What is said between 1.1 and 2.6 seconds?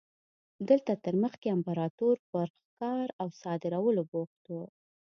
مخکې امپراتور په